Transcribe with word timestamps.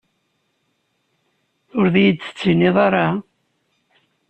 Ur 1.79 1.87
iyi-d-tettinid 1.93 2.75
ara? 2.85 3.07